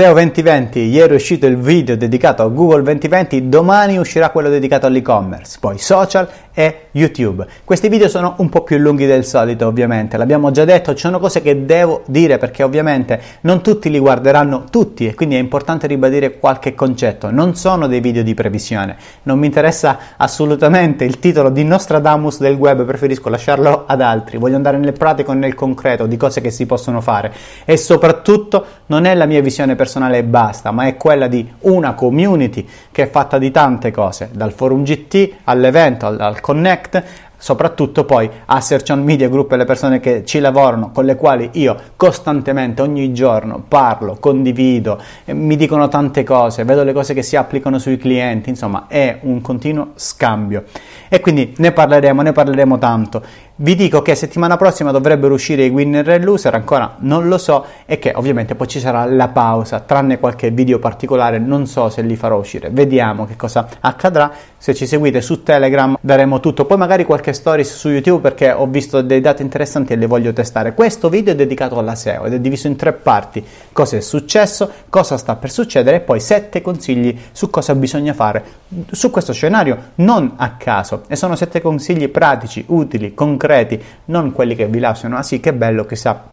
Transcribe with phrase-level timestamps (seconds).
[0.00, 4.86] SEO 2020, ieri è uscito il video dedicato a Google 2020, domani uscirà quello dedicato
[4.86, 6.26] all'e-commerce, poi social
[6.60, 7.46] e YouTube.
[7.64, 11.18] Questi video sono un po' più lunghi del solito, ovviamente, l'abbiamo già detto, ci sono
[11.18, 15.86] cose che devo dire perché ovviamente non tutti li guarderanno tutti e quindi è importante
[15.86, 17.30] ribadire qualche concetto.
[17.30, 22.54] Non sono dei video di previsione, non mi interessa assolutamente il titolo di Nostradamus del
[22.54, 26.50] web, preferisco lasciarlo ad altri, voglio andare nel pratico e nel concreto di cose che
[26.50, 27.32] si possono fare
[27.64, 31.94] e soprattutto non è la mia visione personale e basta, ma è quella di una
[31.94, 37.04] community che è fatta di tante cose, dal forum GT all'evento, al, al Connect,
[37.36, 41.14] soprattutto poi a Search on Media Group e le persone che ci lavorano, con le
[41.14, 47.22] quali io costantemente ogni giorno parlo, condivido, mi dicono tante cose, vedo le cose che
[47.22, 50.64] si applicano sui clienti, insomma è un continuo scambio.
[51.08, 53.22] E quindi ne parleremo, ne parleremo tanto.
[53.62, 57.66] Vi dico che settimana prossima dovrebbero uscire i winner e loser, ancora non lo so,
[57.84, 62.00] e che ovviamente poi ci sarà la pausa, tranne qualche video particolare, non so se
[62.00, 62.70] li farò uscire.
[62.70, 64.32] Vediamo che cosa accadrà.
[64.56, 68.66] Se ci seguite su Telegram daremo tutto, poi magari qualche stories su YouTube perché ho
[68.66, 70.72] visto dei dati interessanti e li voglio testare.
[70.72, 74.70] Questo video è dedicato alla SEO ed è diviso in tre parti: cosa è successo,
[74.88, 78.42] cosa sta per succedere e poi sette consigli su cosa bisogna fare
[78.90, 84.32] su questo scenario non a caso e sono sette consigli pratici, utili, concreti concreti, non
[84.32, 86.28] quelli che vi lasciano, ah sì, che bello, chissà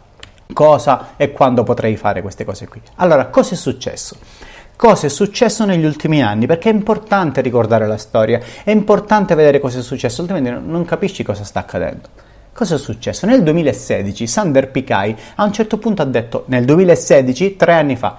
[0.54, 2.80] cosa e quando potrei fare queste cose qui.
[2.96, 4.16] Allora, cosa è successo?
[4.76, 6.46] Cosa è successo negli ultimi anni?
[6.46, 11.24] Perché è importante ricordare la storia, è importante vedere cosa è successo, altrimenti non capisci
[11.24, 12.10] cosa sta accadendo.
[12.54, 13.26] Cosa è successo?
[13.26, 18.18] Nel 2016 Sander Picai a un certo punto ha detto, nel 2016, tre anni fa,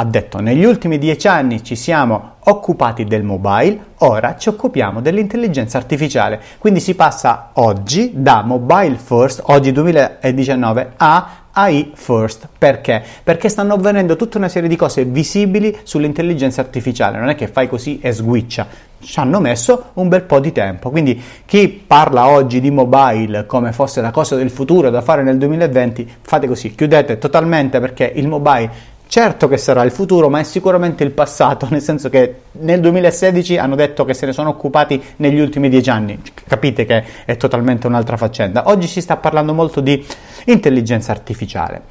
[0.00, 5.76] ha detto negli ultimi dieci anni ci siamo occupati del mobile, ora ci occupiamo dell'intelligenza
[5.76, 6.40] artificiale.
[6.56, 12.48] Quindi si passa oggi da mobile first, oggi 2019, a AI first.
[12.56, 13.02] Perché?
[13.22, 17.18] Perché stanno avvenendo tutta una serie di cose visibili sull'intelligenza artificiale.
[17.18, 18.88] Non è che fai così e sguiccia.
[19.00, 20.90] Ci hanno messo un bel po' di tempo.
[20.90, 25.38] Quindi chi parla oggi di mobile come fosse la cosa del futuro da fare nel
[25.38, 28.70] 2020, fate così, chiudete totalmente perché il mobile
[29.10, 33.56] Certo che sarà il futuro, ma è sicuramente il passato, nel senso che nel 2016
[33.56, 36.22] hanno detto che se ne sono occupati negli ultimi dieci anni.
[36.46, 38.68] Capite che è totalmente un'altra faccenda.
[38.68, 40.06] Oggi si sta parlando molto di
[40.44, 41.82] intelligenza artificiale.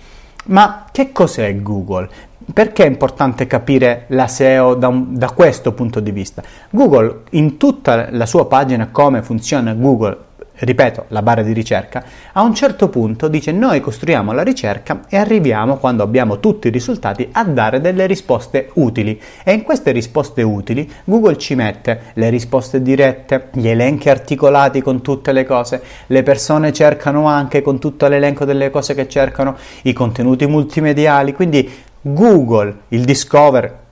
[0.46, 2.07] Ma che cos'è Google?
[2.53, 6.41] Perché è importante capire la SEO da, un, da questo punto di vista?
[6.69, 10.28] Google, in tutta la sua pagina come funziona Google
[10.59, 12.03] ripeto, la barra di ricerca,
[12.33, 16.71] a un certo punto dice noi costruiamo la ricerca e arriviamo, quando abbiamo tutti i
[16.71, 19.19] risultati, a dare delle risposte utili.
[19.43, 25.01] E in queste risposte utili Google ci mette le risposte dirette, gli elenchi articolati con
[25.01, 29.93] tutte le cose, le persone cercano anche con tutto l'elenco delle cose che cercano, i
[29.93, 31.69] contenuti multimediali, quindi
[32.01, 33.87] Google, il Discover,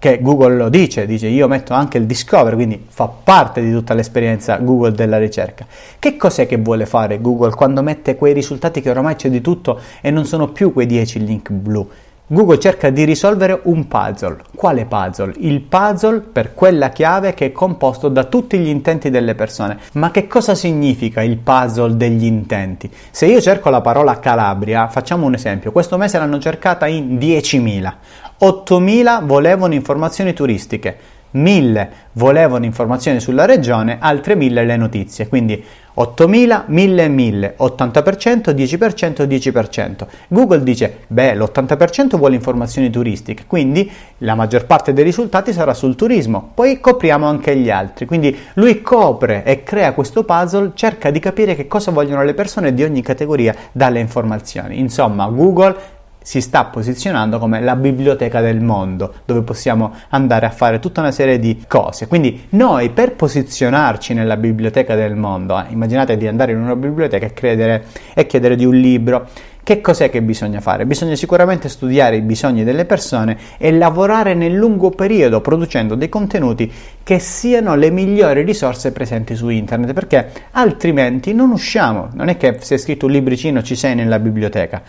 [0.00, 3.92] che Google lo dice, dice io metto anche il Discover, quindi fa parte di tutta
[3.92, 5.66] l'esperienza Google della ricerca.
[5.98, 9.78] Che cos'è che vuole fare Google quando mette quei risultati che oramai c'è di tutto
[10.00, 11.86] e non sono più quei 10 link blu?
[12.32, 14.36] Google cerca di risolvere un puzzle.
[14.54, 15.34] Quale puzzle?
[15.38, 19.80] Il puzzle per quella chiave che è composto da tutti gli intenti delle persone.
[19.94, 22.88] Ma che cosa significa il puzzle degli intenti?
[23.10, 27.92] Se io cerco la parola Calabria, facciamo un esempio, questo mese l'hanno cercata in 10.000.
[28.40, 30.96] 8.000 volevano informazioni turistiche,
[31.34, 35.28] 1.000 volevano informazioni sulla regione, altre 1.000 le notizie.
[35.28, 35.62] Quindi
[35.96, 40.06] 8.000, 1.000 e 1.000, 80%, 10%, 10%.
[40.28, 45.94] Google dice, beh, l'80% vuole informazioni turistiche, quindi la maggior parte dei risultati sarà sul
[45.94, 46.52] turismo.
[46.54, 48.06] Poi copriamo anche gli altri.
[48.06, 52.72] Quindi lui copre e crea questo puzzle, cerca di capire che cosa vogliono le persone
[52.72, 54.78] di ogni categoria dalle informazioni.
[54.78, 55.98] Insomma, Google
[56.30, 61.10] si sta posizionando come la biblioteca del mondo, dove possiamo andare a fare tutta una
[61.10, 62.06] serie di cose.
[62.06, 67.26] Quindi noi per posizionarci nella biblioteca del mondo, eh, immaginate di andare in una biblioteca
[67.26, 69.26] e, credere, e chiedere di un libro,
[69.64, 70.86] che cos'è che bisogna fare?
[70.86, 76.72] Bisogna sicuramente studiare i bisogni delle persone e lavorare nel lungo periodo producendo dei contenuti
[77.02, 82.08] che siano le migliori risorse presenti su internet, perché altrimenti non usciamo.
[82.14, 84.82] Non è che se hai scritto un libricino ci sei nella biblioteca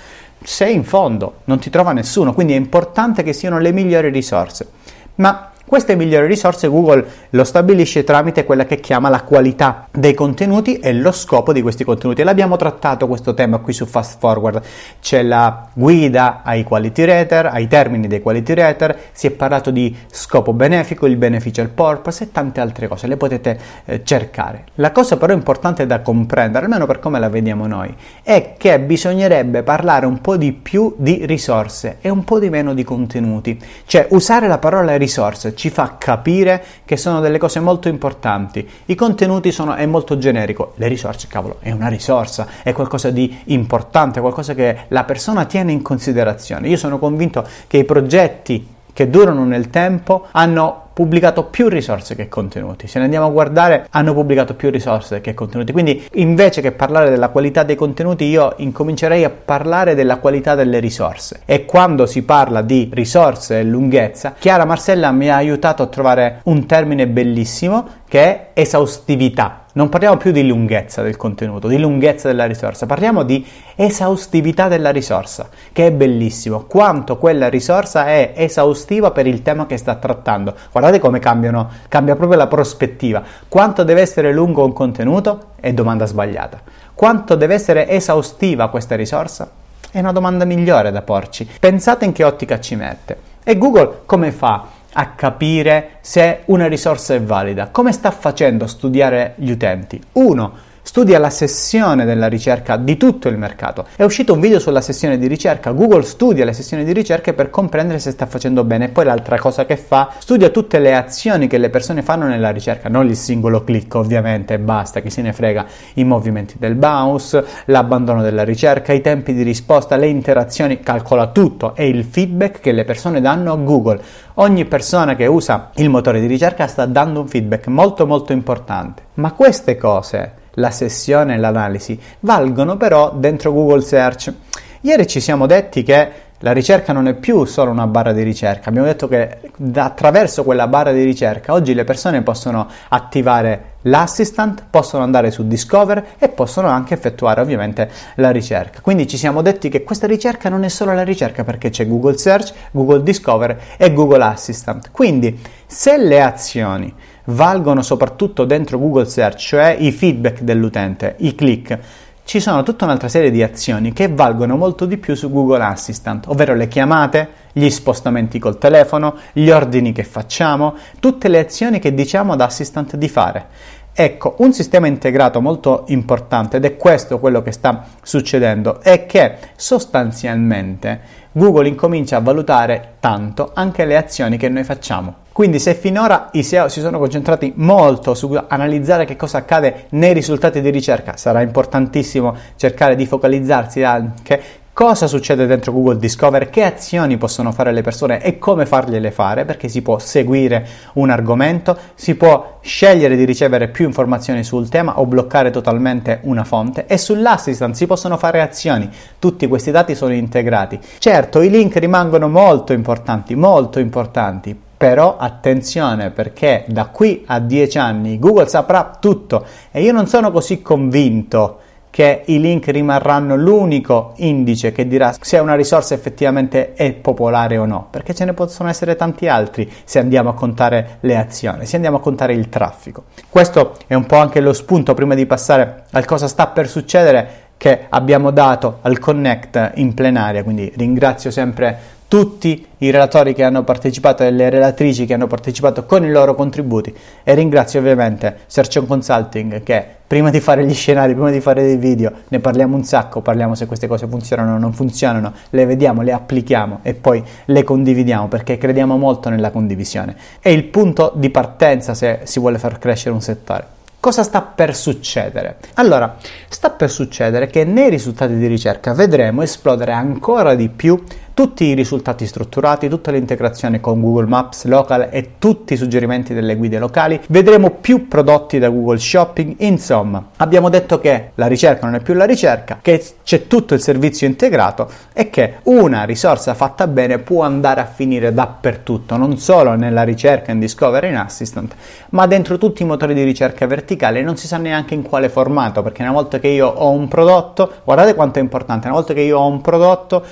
[0.43, 4.69] sei in fondo, non ti trova nessuno, quindi è importante che siano le migliori risorse.
[5.15, 10.79] Ma Queste migliori risorse Google lo stabilisce tramite quella che chiama la qualità dei contenuti
[10.79, 12.23] e lo scopo di questi contenuti.
[12.23, 14.61] L'abbiamo trattato questo tema qui su Fast Forward.
[14.99, 19.95] C'è la guida ai quality rater, ai termini dei quality rater, si è parlato di
[20.11, 23.07] scopo benefico, il beneficial purpose e tante altre cose.
[23.07, 24.65] Le potete eh, cercare.
[24.75, 29.63] La cosa però importante da comprendere, almeno per come la vediamo noi, è che bisognerebbe
[29.63, 33.57] parlare un po' di più di risorse e un po' di meno di contenuti.
[33.85, 38.67] Cioè usare la parola risorse ci fa capire che sono delle cose molto importanti.
[38.85, 43.41] I contenuti sono, è molto generico, le risorse, cavolo, è una risorsa, è qualcosa di
[43.45, 46.67] importante, qualcosa che la persona tiene in considerazione.
[46.67, 52.27] Io sono convinto che i progetti che durano nel tempo hanno pubblicato più risorse che
[52.27, 52.87] contenuti.
[52.87, 55.71] Se ne andiamo a guardare, hanno pubblicato più risorse che contenuti.
[55.71, 60.79] Quindi, invece che parlare della qualità dei contenuti, io incomincerei a parlare della qualità delle
[60.79, 61.41] risorse.
[61.45, 66.41] E quando si parla di risorse e lunghezza, Chiara Marcella mi ha aiutato a trovare
[66.43, 69.60] un termine bellissimo che è esaustività.
[69.73, 73.45] Non parliamo più di lunghezza del contenuto, di lunghezza della risorsa, parliamo di
[73.75, 76.65] esaustività della risorsa, che è bellissimo.
[76.65, 80.53] Quanto quella risorsa è esaustiva per il tema che sta trattando.
[80.71, 83.23] Guardate come cambiano, cambia proprio la prospettiva.
[83.47, 85.51] Quanto deve essere lungo un contenuto?
[85.55, 86.59] È domanda sbagliata.
[86.93, 89.49] Quanto deve essere esaustiva questa risorsa?
[89.89, 91.47] È una domanda migliore da porci.
[91.59, 93.29] Pensate in che ottica ci mette.
[93.41, 94.79] E Google come fa?
[94.93, 97.69] A capire se una risorsa è valida.
[97.69, 100.01] Come sta facendo a studiare gli utenti?
[100.13, 103.85] Uno, studia la sessione della ricerca di tutto il mercato.
[103.95, 105.71] È uscito un video sulla sessione di ricerca.
[105.71, 108.89] Google studia le sessioni di ricerca per comprendere se sta facendo bene.
[108.89, 112.89] Poi l'altra cosa che fa, studia tutte le azioni che le persone fanno nella ricerca,
[112.89, 118.21] non il singolo click ovviamente, basta, chi se ne frega, i movimenti del mouse, l'abbandono
[118.21, 122.83] della ricerca, i tempi di risposta, le interazioni, calcola tutto e il feedback che le
[122.83, 124.01] persone danno a Google.
[124.35, 129.03] Ogni persona che usa il motore di ricerca sta dando un feedback molto molto importante.
[129.15, 134.33] Ma queste cose la sessione e l'analisi, valgono però dentro Google Search.
[134.81, 138.69] Ieri ci siamo detti che la ricerca non è più solo una barra di ricerca,
[138.69, 139.37] abbiamo detto che
[139.75, 146.15] attraverso quella barra di ricerca oggi le persone possono attivare l'assistant, possono andare su Discover
[146.17, 148.81] e possono anche effettuare ovviamente la ricerca.
[148.81, 152.17] Quindi ci siamo detti che questa ricerca non è solo la ricerca perché c'è Google
[152.17, 154.89] Search, Google Discover e Google Assistant.
[154.89, 156.93] Quindi se le azioni
[157.25, 161.79] valgono soprattutto dentro Google Search, cioè i feedback dell'utente, i click.
[162.23, 166.27] Ci sono tutta un'altra serie di azioni che valgono molto di più su Google Assistant,
[166.27, 171.93] ovvero le chiamate, gli spostamenti col telefono, gli ordini che facciamo, tutte le azioni che
[171.93, 173.45] diciamo ad Assistant di fare.
[173.93, 179.35] Ecco, un sistema integrato molto importante, ed è questo quello che sta succedendo, è che
[179.57, 181.01] sostanzialmente
[181.33, 185.20] Google incomincia a valutare tanto anche le azioni che noi facciamo.
[185.33, 190.13] Quindi se finora i SEO si sono concentrati molto su analizzare che cosa accade nei
[190.13, 196.63] risultati di ricerca, sarà importantissimo cercare di focalizzarsi anche cosa succede dentro Google Discover, che
[196.63, 201.77] azioni possono fare le persone e come fargliele fare, perché si può seguire un argomento,
[201.93, 206.97] si può scegliere di ricevere più informazioni sul tema o bloccare totalmente una fonte e
[206.97, 208.89] sull'assistant si possono fare azioni.
[209.19, 210.79] Tutti questi dati sono integrati.
[210.97, 217.77] Certo, i link rimangono molto importanti, molto importanti, però attenzione perché da qui a 10
[217.77, 221.59] anni Google saprà tutto e io non sono così convinto
[221.91, 227.65] che i link rimarranno l'unico indice che dirà se una risorsa effettivamente è popolare o
[227.65, 231.75] no, perché ce ne possono essere tanti altri se andiamo a contare le azioni, se
[231.75, 233.03] andiamo a contare il traffico.
[233.29, 237.49] Questo è un po' anche lo spunto prima di passare al cosa sta per succedere
[237.55, 243.63] che abbiamo dato al Connect in plenaria, quindi ringrazio sempre tutti i relatori che hanno
[243.63, 246.93] partecipato e le relatrici che hanno partecipato con i loro contributi
[247.23, 251.77] e ringrazio ovviamente Search Consulting che prima di fare gli scenari, prima di fare dei
[251.77, 256.01] video ne parliamo un sacco, parliamo se queste cose funzionano o non funzionano, le vediamo,
[256.01, 260.13] le applichiamo e poi le condividiamo perché crediamo molto nella condivisione.
[260.41, 263.79] È il punto di partenza se si vuole far crescere un settore.
[264.01, 265.57] Cosa sta per succedere?
[265.75, 266.17] Allora,
[266.49, 271.01] sta per succedere che nei risultati di ricerca vedremo esplodere ancora di più
[271.41, 276.55] tutti i risultati strutturati, tutta l'integrazione con Google Maps Local e tutti i suggerimenti delle
[276.55, 281.95] guide locali, vedremo più prodotti da Google Shopping, insomma abbiamo detto che la ricerca non
[281.95, 286.85] è più la ricerca, che c'è tutto il servizio integrato e che una risorsa fatta
[286.85, 291.73] bene può andare a finire dappertutto, non solo nella ricerca in Discovery in Assistant,
[292.09, 295.81] ma dentro tutti i motori di ricerca verticale non si sa neanche in quale formato,
[295.81, 299.21] perché una volta che io ho un prodotto, guardate quanto è importante, una volta che
[299.21, 300.23] io ho un prodotto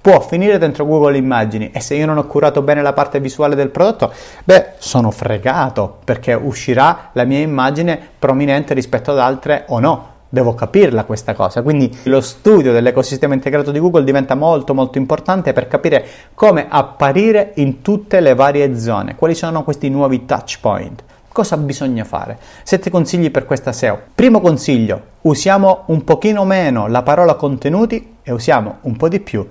[0.00, 3.54] può finire dentro Google Immagini e se io non ho curato bene la parte visuale
[3.54, 4.12] del prodotto,
[4.44, 10.08] beh, sono fregato perché uscirà la mia immagine prominente rispetto ad altre o no.
[10.32, 15.52] Devo capirla questa cosa, quindi lo studio dell'ecosistema integrato di Google diventa molto molto importante
[15.52, 21.02] per capire come apparire in tutte le varie zone, quali sono questi nuovi touch point.
[21.32, 22.38] Cosa bisogna fare?
[22.62, 23.98] Sette consigli per questa SEO.
[24.14, 29.44] Primo consiglio, usiamo un pochino meno la parola contenuti e usiamo un po' di più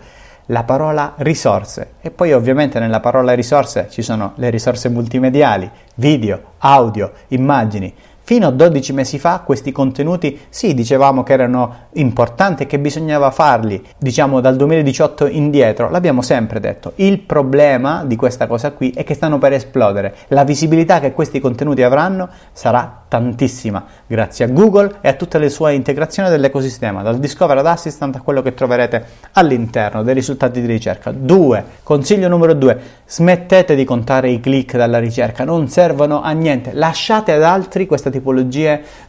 [0.51, 6.53] la parola risorse e poi ovviamente nella parola risorse ci sono le risorse multimediali, video,
[6.59, 7.93] audio, immagini.
[8.29, 13.31] Fino a 12 mesi fa questi contenuti sì, dicevamo che erano importanti e che bisognava
[13.31, 16.91] farli, diciamo dal 2018 indietro, l'abbiamo sempre detto.
[16.97, 20.13] Il problema di questa cosa qui è che stanno per esplodere.
[20.27, 25.49] La visibilità che questi contenuti avranno sarà tantissima, grazie a Google e a tutte le
[25.49, 30.67] sue integrazioni dell'ecosistema, dal Discover ad Assistant a quello che troverete all'interno dei risultati di
[30.67, 31.11] ricerca.
[31.11, 31.65] 2.
[31.81, 32.79] Consiglio numero 2.
[33.07, 36.73] Smettete di contare i click dalla ricerca, non servono a niente.
[36.73, 38.17] Lasciate ad altri questa tipologia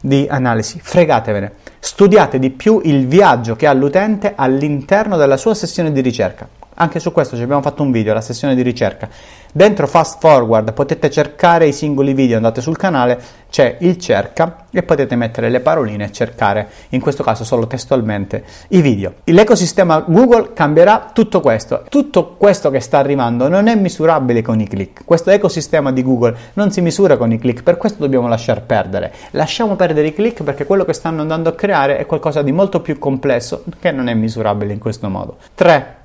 [0.00, 1.52] di analisi, fregatevene.
[1.78, 6.59] Studiate di più il viaggio che ha l'utente all'interno della sua sessione di ricerca.
[6.80, 9.06] Anche su questo ci abbiamo fatto un video, la sessione di ricerca.
[9.52, 13.20] Dentro Fast Forward potete cercare i singoli video, andate sul canale,
[13.50, 18.44] c'è il cerca e potete mettere le paroline e cercare, in questo caso solo testualmente,
[18.68, 19.16] i video.
[19.24, 21.84] L'ecosistema Google cambierà tutto questo.
[21.90, 25.04] Tutto questo che sta arrivando non è misurabile con i click.
[25.04, 29.12] Questo ecosistema di Google non si misura con i click, per questo dobbiamo lasciar perdere.
[29.32, 32.80] Lasciamo perdere i click perché quello che stanno andando a creare è qualcosa di molto
[32.80, 35.36] più complesso che non è misurabile in questo modo.
[35.54, 35.98] 3.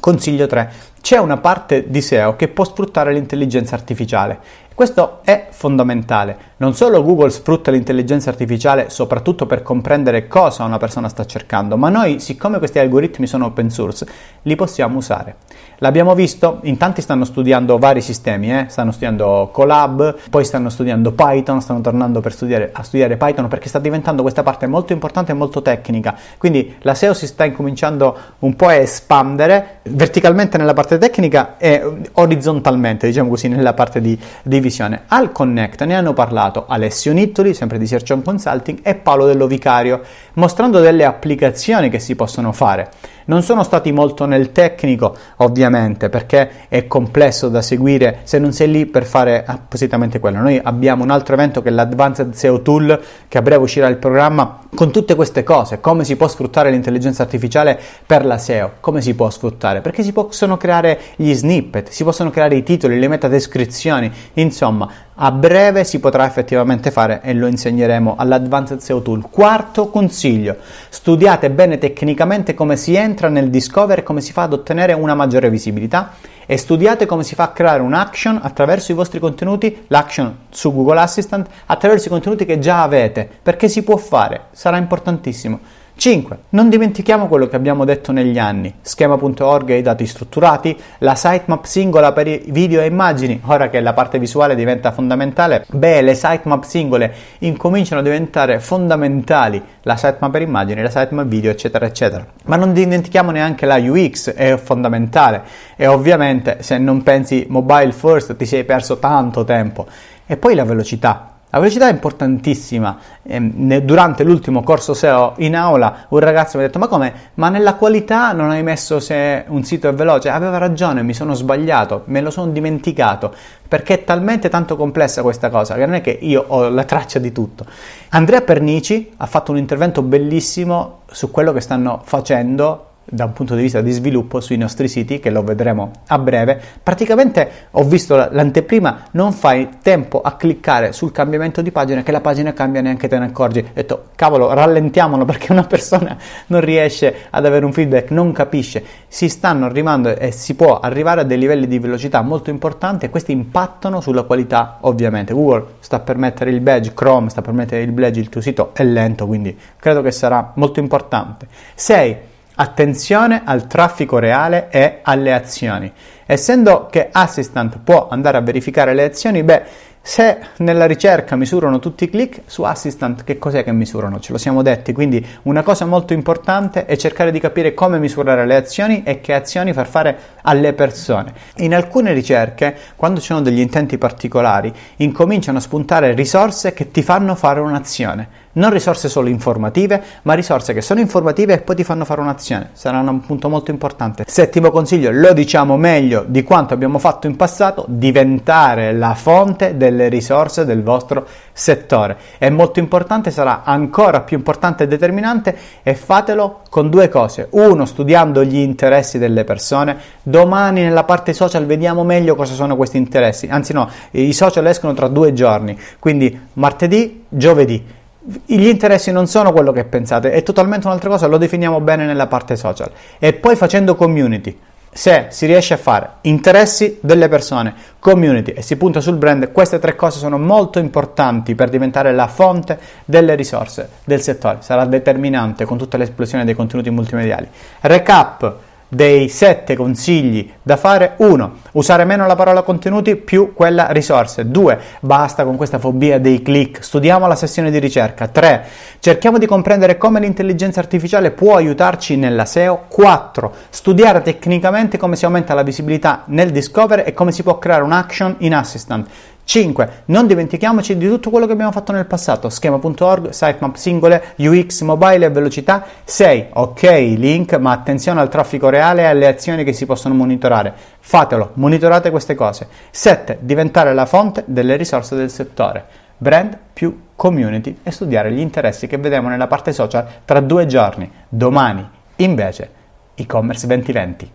[0.00, 0.70] Consiglio 3.
[1.04, 4.40] C'è una parte di SEO che può sfruttare l'intelligenza artificiale.
[4.74, 6.36] Questo è fondamentale.
[6.56, 11.90] Non solo Google sfrutta l'intelligenza artificiale soprattutto per comprendere cosa una persona sta cercando, ma
[11.90, 14.04] noi, siccome questi algoritmi sono open source,
[14.42, 15.36] li possiamo usare.
[15.78, 18.66] L'abbiamo visto, in tanti stanno studiando vari sistemi, eh?
[18.68, 23.78] stanno studiando Colab, poi stanno studiando Python, stanno tornando studiare, a studiare Python perché sta
[23.78, 26.16] diventando questa parte molto importante e molto tecnica.
[26.36, 31.82] Quindi la SEO si sta incominciando un po' a espandere verticalmente nella parte tecnica e
[32.12, 35.02] orizzontalmente, diciamo così, nella parte di, di visione.
[35.08, 39.46] Al Connect ne hanno parlato Alessio Nittoli, sempre di Search on Consulting, e Paolo Dello
[39.46, 40.00] Vicario,
[40.34, 42.90] mostrando delle applicazioni che si possono fare.
[43.26, 48.70] Non sono stati molto nel tecnico, ovviamente, perché è complesso da seguire se non sei
[48.70, 50.40] lì per fare appositamente quello.
[50.40, 53.96] Noi abbiamo un altro evento che è l'Advanced SEO Tool, che a breve uscirà il
[53.96, 59.00] programma con tutte queste cose, come si può sfruttare l'intelligenza artificiale per la SEO, come
[59.00, 63.08] si può sfruttare, perché si possono creare gli snippet, si possono creare i titoli, le
[63.08, 64.86] metadescrizioni, insomma,
[65.16, 69.28] a breve si potrà effettivamente fare e lo insegneremo all'Advanced SEO Tool.
[69.30, 70.56] Quarto consiglio,
[70.88, 75.14] studiate bene tecnicamente come si entra nel Discover e come si fa ad ottenere una
[75.14, 76.12] maggiore visibilità
[76.46, 80.74] e studiate come si fa a creare un action attraverso i vostri contenuti, l'action su
[80.74, 85.60] Google Assistant, attraverso i contenuti che già avete, perché si può fare, sarà importantissimo.
[85.96, 86.38] 5.
[86.50, 88.74] Non dimentichiamo quello che abbiamo detto negli anni.
[88.82, 93.92] Schema.org e i dati strutturati, la sitemap singola per video e immagini, ora che la
[93.92, 100.42] parte visuale diventa fondamentale, beh, le sitemap singole incominciano a diventare fondamentali, la sitemap per
[100.42, 102.26] immagini, la sitemap video, eccetera, eccetera.
[102.44, 105.42] Ma non dimentichiamo neanche la UX, è fondamentale
[105.76, 109.86] e ovviamente se non pensi mobile first ti sei perso tanto tempo.
[110.26, 112.98] E poi la velocità, la velocità è importantissima.
[113.22, 117.12] Ehm, durante l'ultimo corso SEO in aula un ragazzo mi ha detto ma come?
[117.34, 120.30] Ma nella qualità non hai messo se un sito è veloce?
[120.30, 123.32] Aveva ragione, mi sono sbagliato, me lo sono dimenticato
[123.66, 127.20] perché è talmente tanto complessa questa cosa che non è che io ho la traccia
[127.20, 127.64] di tutto.
[128.10, 133.54] Andrea Pernici ha fatto un intervento bellissimo su quello che stanno facendo da un punto
[133.54, 136.60] di vista di sviluppo sui nostri siti, che lo vedremo a breve.
[136.82, 142.20] Praticamente ho visto l'anteprima, non fai tempo a cliccare sul cambiamento di pagina che la
[142.20, 143.58] pagina cambia neanche te ne accorgi.
[143.60, 148.84] Ho detto, cavolo, rallentiamolo perché una persona non riesce ad avere un feedback, non capisce.
[149.08, 153.10] Si stanno arrivando e si può arrivare a dei livelli di velocità molto importanti e
[153.10, 155.32] questi impattano sulla qualità, ovviamente.
[155.32, 158.70] Google sta per mettere il badge, Chrome sta per mettere il badge, il tuo sito
[158.74, 161.46] è lento, quindi credo che sarà molto importante.
[161.74, 165.92] 6 Attenzione al traffico reale e alle azioni.
[166.24, 169.62] Essendo che Assistant può andare a verificare le azioni, beh,
[170.00, 174.20] se nella ricerca misurano tutti i click, su Assistant che cos'è che misurano?
[174.20, 178.46] Ce lo siamo detti, quindi una cosa molto importante è cercare di capire come misurare
[178.46, 181.32] le azioni e che azioni far fare alle persone.
[181.56, 187.02] In alcune ricerche, quando ci sono degli intenti particolari, incominciano a spuntare risorse che ti
[187.02, 191.84] fanno fare un'azione non risorse solo informative, ma risorse che sono informative e poi ti
[191.84, 192.70] fanno fare un'azione.
[192.72, 194.24] Sarà un punto molto importante.
[194.26, 200.08] Settimo consiglio, lo diciamo meglio di quanto abbiamo fatto in passato, diventare la fonte delle
[200.08, 202.16] risorse del vostro settore.
[202.38, 207.48] È molto importante, sarà ancora più importante e determinante e fatelo con due cose.
[207.50, 209.96] Uno, studiando gli interessi delle persone.
[210.22, 213.46] Domani nella parte social vediamo meglio cosa sono questi interessi.
[213.48, 218.02] Anzi no, i social escono tra due giorni, quindi martedì, giovedì
[218.46, 222.26] gli interessi non sono quello che pensate, è totalmente un'altra cosa, lo definiamo bene nella
[222.26, 222.90] parte social.
[223.18, 224.58] E poi facendo community,
[224.90, 229.78] se si riesce a fare interessi delle persone, community e si punta sul brand, queste
[229.78, 234.58] tre cose sono molto importanti per diventare la fonte delle risorse del settore.
[234.60, 237.48] Sarà determinante con tutta l'esplosione dei contenuti multimediali.
[237.80, 238.54] Recap
[238.94, 241.52] dei sette consigli da fare 1.
[241.72, 244.78] Usare meno la parola contenuti più quella risorse 2.
[245.00, 248.64] Basta con questa fobia dei click, studiamo la sessione di ricerca 3.
[249.00, 253.52] Cerchiamo di comprendere come l'intelligenza artificiale può aiutarci nella SEO 4.
[253.68, 257.92] Studiare tecnicamente come si aumenta la visibilità nel discover e come si può creare un
[257.92, 259.08] action in assistant
[259.44, 260.02] 5.
[260.06, 265.26] Non dimentichiamoci di tutto quello che abbiamo fatto nel passato, schema.org, sitemap singole, UX mobile
[265.26, 265.84] e velocità.
[266.04, 266.46] 6.
[266.54, 270.72] Ok, link, ma attenzione al traffico reale e alle azioni che si possono monitorare.
[270.98, 272.66] Fatelo, monitorate queste cose.
[272.90, 273.38] 7.
[273.40, 276.02] Diventare la fonte delle risorse del settore.
[276.16, 281.10] Brand più community e studiare gli interessi che vedremo nella parte social tra due giorni.
[281.28, 281.86] Domani,
[282.16, 282.70] invece,
[283.14, 284.30] e-commerce 2020.